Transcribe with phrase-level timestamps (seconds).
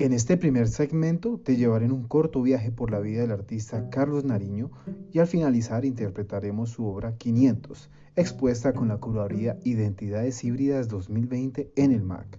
[0.00, 3.90] En este primer segmento te llevaré en un corto viaje por la vida del artista
[3.90, 4.70] Carlos Nariño
[5.12, 11.92] y al finalizar interpretaremos su obra 500, expuesta con la curaduría Identidades Híbridas 2020 en
[11.92, 12.38] el MAC.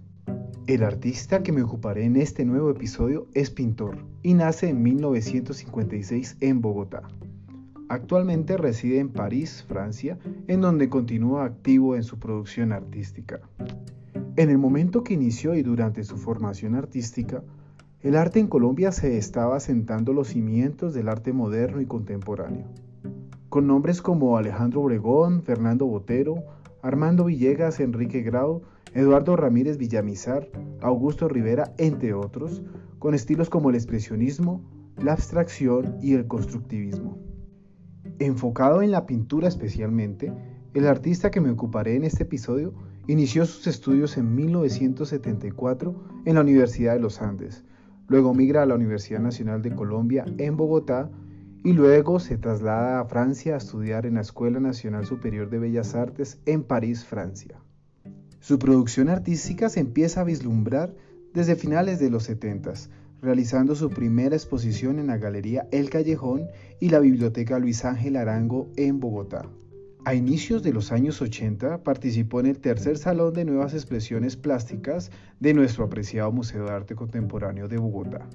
[0.66, 6.38] El artista que me ocuparé en este nuevo episodio es pintor y nace en 1956
[6.40, 7.02] en Bogotá.
[7.88, 13.40] Actualmente reside en París, Francia, en donde continúa activo en su producción artística.
[14.34, 17.42] En el momento que inició y durante su formación artística,
[18.00, 22.64] el arte en Colombia se estaba sentando los cimientos del arte moderno y contemporáneo.
[23.50, 26.36] Con nombres como Alejandro Obregón, Fernando Botero,
[26.80, 28.62] Armando Villegas, Enrique Grau,
[28.94, 30.48] Eduardo Ramírez Villamizar,
[30.80, 32.62] Augusto Rivera, entre otros,
[32.98, 34.64] con estilos como el expresionismo,
[34.96, 37.18] la abstracción y el constructivismo.
[38.18, 40.32] Enfocado en la pintura especialmente,
[40.72, 42.72] el artista que me ocuparé en este episodio
[43.08, 47.64] Inició sus estudios en 1974 en la Universidad de los Andes,
[48.06, 51.10] luego migra a la Universidad Nacional de Colombia en Bogotá
[51.64, 55.96] y luego se traslada a Francia a estudiar en la Escuela Nacional Superior de Bellas
[55.96, 57.58] Artes en París, Francia.
[58.38, 60.94] Su producción artística se empieza a vislumbrar
[61.34, 62.72] desde finales de los 70,
[63.20, 66.46] realizando su primera exposición en la Galería El Callejón
[66.78, 69.48] y la Biblioteca Luis Ángel Arango en Bogotá.
[70.04, 75.12] A inicios de los años 80 participó en el tercer Salón de Nuevas Expresiones Plásticas
[75.38, 78.28] de nuestro apreciado Museo de Arte Contemporáneo de Bogotá.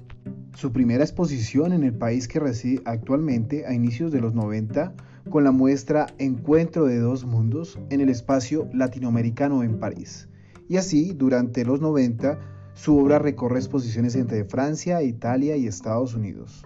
[0.54, 4.94] Su primera exposición en el país que reside actualmente a inicios de los 90
[5.28, 10.26] con la muestra Encuentro de dos mundos en el espacio latinoamericano en París.
[10.70, 12.38] Y así, durante los 90,
[12.72, 16.64] su obra recorre exposiciones entre Francia, Italia y Estados Unidos.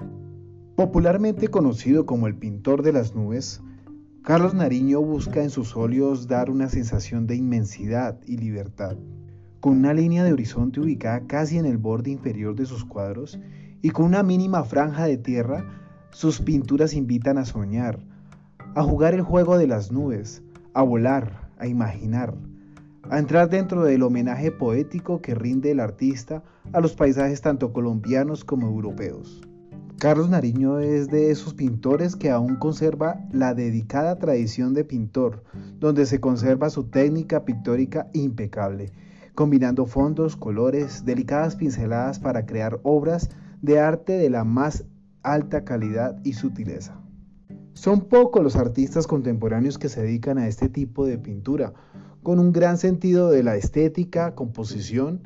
[0.77, 3.61] Popularmente conocido como el pintor de las nubes,
[4.25, 8.97] Carlos Nariño busca en sus óleos dar una sensación de inmensidad y libertad.
[9.59, 13.41] Con una línea de horizonte ubicada casi en el borde inferior de sus cuadros
[13.83, 15.67] y con una mínima franja de tierra,
[16.13, 17.99] sus pinturas invitan a soñar,
[18.77, 22.33] a jugar el juego de las nubes, a volar, a imaginar,
[23.11, 28.45] a entrar dentro del homenaje poético que rinde el artista a los paisajes tanto colombianos
[28.45, 29.43] como europeos.
[30.03, 35.45] Carlos Nariño es de esos pintores que aún conserva la dedicada tradición de pintor,
[35.79, 38.91] donde se conserva su técnica pictórica impecable,
[39.37, 43.31] combinando fondos, colores, delicadas pinceladas para crear obras
[43.61, 44.87] de arte de la más
[45.23, 47.01] alta calidad y sutileza.
[47.73, 51.75] Son pocos los artistas contemporáneos que se dedican a este tipo de pintura,
[52.25, 55.21] con un gran sentido de la estética, composición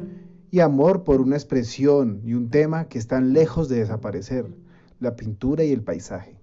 [0.50, 4.65] y amor por una expresión y un tema que están lejos de desaparecer
[5.00, 6.36] la pintura y el paisaje.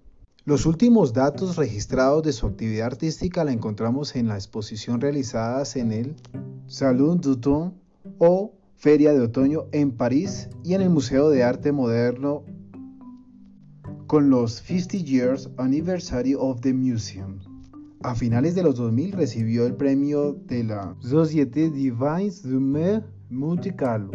[0.46, 5.92] Los últimos datos registrados de su actividad artística la encontramos en la exposición realizadas en
[5.94, 6.16] el
[6.68, 7.74] Salon d'Automne
[8.18, 12.44] o Feria de Otoño en París y en el Museo de Arte Moderno
[14.08, 17.40] con los 50 Years Anniversary of the Museum.
[18.02, 23.74] A finales de los 2000 recibió el premio de la Société Divines du Mer Monte
[23.74, 24.12] Carlo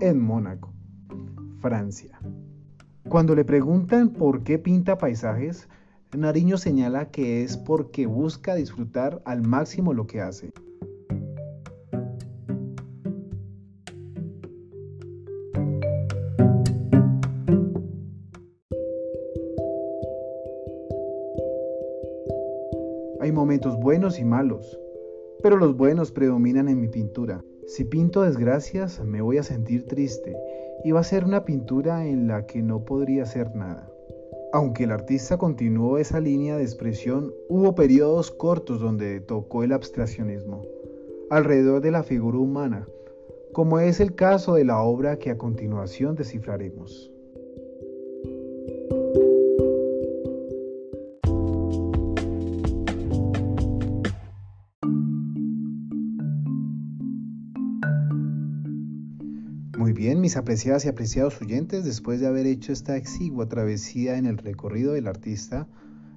[0.00, 0.74] en Mónaco,
[1.60, 2.18] Francia.
[3.08, 5.68] Cuando le preguntan por qué pinta paisajes,
[6.12, 10.50] Nariño señala que es porque busca disfrutar al máximo lo que hace.
[23.20, 24.80] Hay momentos buenos y malos,
[25.42, 27.42] pero los buenos predominan en mi pintura.
[27.66, 30.36] Si pinto desgracias, me voy a sentir triste
[30.84, 33.90] y va a ser una pintura en la que no podría hacer nada.
[34.52, 40.62] Aunque el artista continuó esa línea de expresión, hubo periodos cortos donde tocó el abstraccionismo,
[41.28, 42.86] alrededor de la figura humana,
[43.52, 47.10] como es el caso de la obra que a continuación descifraremos.
[60.26, 64.94] Mis apreciadas y apreciados oyentes, después de haber hecho esta exigua travesía en el recorrido
[64.94, 65.68] del artista,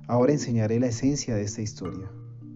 [0.08, 2.12] ahora enseñaré la esencia de esta historia.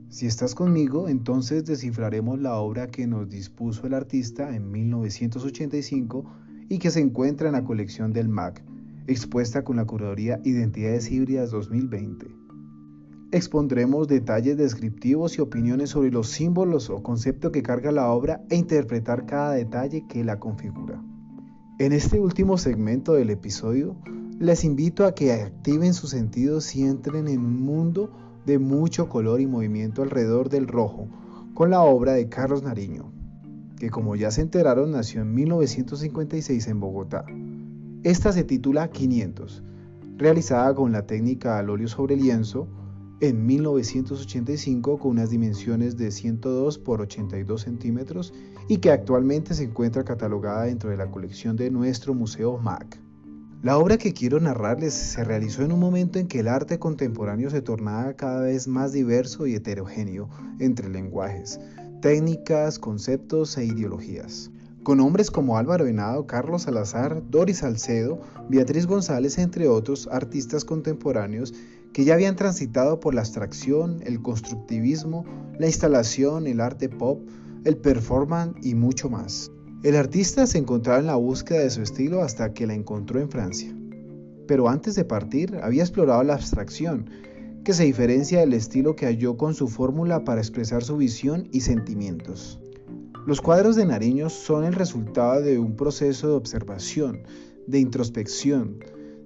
[0.10, 6.26] Si estás conmigo, entonces descifraremos la obra que nos dispuso el artista en 1985
[6.70, 8.64] y que se encuentra en la colección del MAC,
[9.06, 12.26] expuesta con la curaduría Identidades Híbridas 2020.
[13.32, 18.56] Expondremos detalles descriptivos y opiniones sobre los símbolos o concepto que carga la obra e
[18.56, 21.00] interpretar cada detalle que la configura.
[21.80, 23.96] En este último segmento del episodio,
[24.38, 28.12] les invito a que activen sus sentidos y entren en un mundo
[28.46, 31.08] de mucho color y movimiento alrededor del rojo,
[31.56, 33.12] con la obra de Carlos Nariño,
[33.80, 37.26] que como ya se enteraron nació en 1956 en Bogotá.
[38.04, 39.64] Esta se titula 500,
[40.18, 42.68] realizada con la técnica al óleo sobre lienzo
[43.20, 48.32] en 1985 con unas dimensiones de 102 por 82 centímetros
[48.68, 53.00] y que actualmente se encuentra catalogada dentro de la colección de nuestro Museo MAC.
[53.64, 57.50] La obra que quiero narrarles se realizó en un momento en que el arte contemporáneo
[57.50, 60.30] se tornaba cada vez más diverso y heterogéneo
[60.60, 61.62] entre lenguajes,
[62.02, 64.52] técnicas, conceptos e ideologías.
[64.84, 68.20] Con hombres como Álvaro Henao, Carlos Salazar, Doris Salcedo,
[68.50, 71.54] Beatriz González, entre otros artistas contemporáneos
[71.94, 75.24] que ya habían transitado por la abstracción, el constructivismo,
[75.58, 77.22] la instalación, el arte pop,
[77.66, 79.52] el performance y mucho más.
[79.84, 83.30] El artista se encontraba en la búsqueda de su estilo hasta que la encontró en
[83.30, 83.76] Francia.
[84.48, 87.10] Pero antes de partir había explorado la abstracción,
[87.64, 91.62] que se diferencia del estilo que halló con su fórmula para expresar su visión y
[91.62, 92.60] sentimientos.
[93.26, 97.24] Los cuadros de Nariño son el resultado de un proceso de observación,
[97.68, 98.80] de introspección,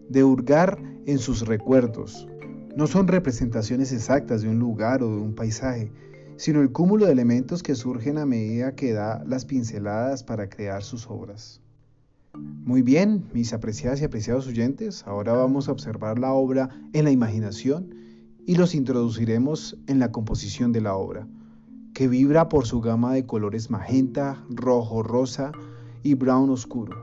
[0.08, 2.28] de hurgar en sus recuerdos.
[2.76, 5.92] No son representaciones exactas de un lugar o de un paisaje,
[6.38, 10.84] sino el cúmulo de elementos que surgen a medida que da las pinceladas para crear
[10.84, 11.62] sus obras.
[12.34, 17.12] Muy bien, mis apreciadas y apreciados oyentes, ahora vamos a observar la obra en la
[17.12, 17.96] imaginación
[18.46, 21.28] y los introduciremos en la composición de la obra,
[21.94, 25.52] que vibra por su gama de colores magenta, rojo, rosa
[26.04, 26.96] y brown oscuro,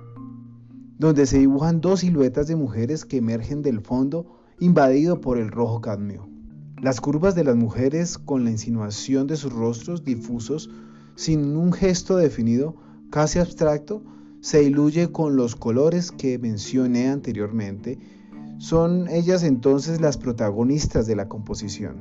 [0.98, 5.80] donde se dibujan dos siluetas de mujeres que emergen del fondo invadido por el rojo
[5.80, 6.33] cadmio.
[6.82, 10.70] Las curvas de las mujeres con la insinuación de sus rostros difusos,
[11.14, 12.76] sin un gesto definido,
[13.10, 14.02] casi abstracto,
[14.40, 17.98] se diluye con los colores que mencioné anteriormente.
[18.58, 21.96] Son ellas entonces las protagonistas de la composición.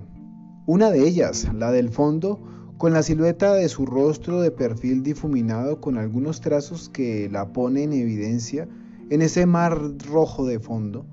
[0.65, 2.41] Una de ellas, la del fondo,
[2.77, 7.83] con la silueta de su rostro de perfil difuminado con algunos trazos que la pone
[7.83, 8.67] en evidencia
[9.09, 11.05] en ese mar rojo de fondo,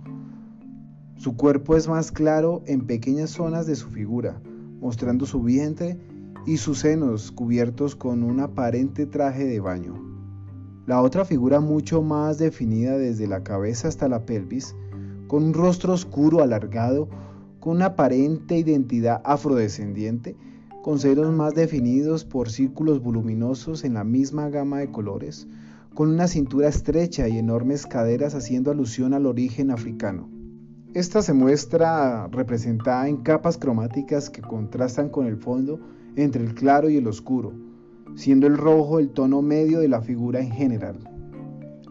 [1.20, 4.40] su cuerpo es más claro en pequeñas zonas de su figura,
[4.81, 5.99] mostrando su vientre
[6.46, 10.02] y sus senos cubiertos con un aparente traje de baño.
[10.87, 14.75] La otra figura mucho más definida desde la cabeza hasta la pelvis,
[15.28, 17.11] con un rostro oscuro alargado,
[17.61, 20.37] con una aparente identidad afrodescendiente,
[20.82, 25.46] con senos más definidos por círculos voluminosos en la misma gama de colores,
[25.93, 30.39] con una cintura estrecha y enormes caderas haciendo alusión al origen africano.
[30.92, 35.78] Esta se muestra representada en capas cromáticas que contrastan con el fondo
[36.16, 37.52] entre el claro y el oscuro,
[38.16, 40.99] siendo el rojo el tono medio de la figura en general.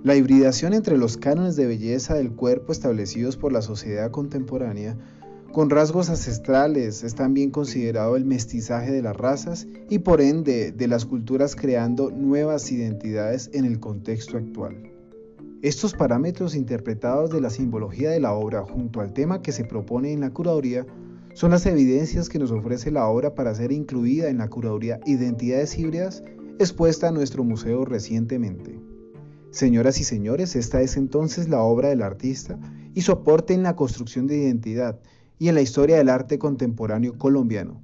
[0.04, 4.98] La hibridación entre los cánones de belleza del cuerpo establecidos por la sociedad contemporánea
[5.54, 10.88] con rasgos ancestrales es también considerado el mestizaje de las razas y por ende de
[10.90, 14.89] las culturas creando nuevas identidades en el contexto actual.
[15.62, 20.14] Estos parámetros interpretados de la simbología de la obra junto al tema que se propone
[20.14, 20.86] en la curaduría
[21.34, 25.78] son las evidencias que nos ofrece la obra para ser incluida en la curaduría Identidades
[25.78, 26.24] Híbridas
[26.60, 28.80] expuesta a nuestro museo recientemente.
[29.52, 32.58] Señoras y señores, esta es entonces la obra del artista
[32.94, 35.02] y su aporte en la construcción de identidad
[35.40, 37.82] y en la historia del arte contemporáneo colombiano.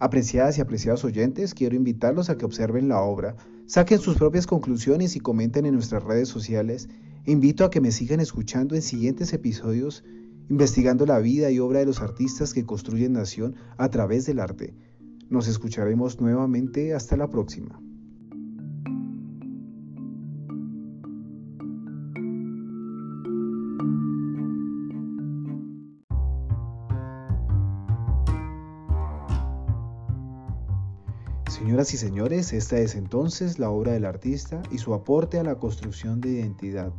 [0.00, 5.16] Apreciadas y apreciados oyentes, quiero invitarlos a que observen la obra, saquen sus propias conclusiones
[5.16, 6.88] y comenten en nuestras redes sociales
[7.24, 10.02] Invito a que me sigan escuchando en siguientes episodios
[10.48, 14.74] investigando la vida y obra de los artistas que construyen nación a través del arte.
[15.30, 17.80] Nos escucharemos nuevamente hasta la próxima.
[31.62, 35.54] Señoras y señores, esta es entonces la obra del artista y su aporte a la
[35.54, 36.92] construcción de identidad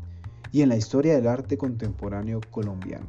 [0.54, 3.08] y en la historia del arte contemporáneo colombiano.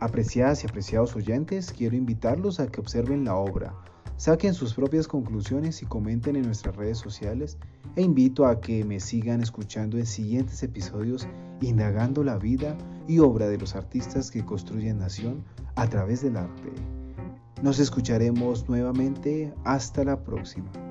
[0.00, 3.76] Apreciadas y apreciados oyentes, quiero invitarlos a que observen la obra,
[4.16, 7.56] Saquen sus propias conclusiones y comenten en nuestras redes sociales
[7.94, 11.28] e invito a que me sigan escuchando en siguientes episodios
[11.60, 12.76] indagando la vida
[13.06, 15.44] y obra de los artistas que construyen nación
[15.76, 16.99] a través del arte.
[17.62, 19.52] Nos escucharemos nuevamente.
[19.64, 20.89] Hasta la próxima.